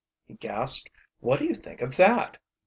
he 0.25 0.33
gasped. 0.33 0.89
"What 1.19 1.37
do 1.37 1.45
you 1.45 1.53
think 1.53 1.79
of 1.83 1.95
that?" 1.97 2.39